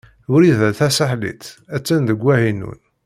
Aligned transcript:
Wrida 0.31 0.69
Tasaḥlit 0.77 1.43
a-tt-an 1.75 2.03
deg 2.09 2.19
Wahinun. 2.23 2.79